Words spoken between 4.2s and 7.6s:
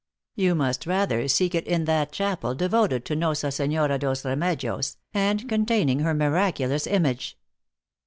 Remcdiosj and containing her miraculous image.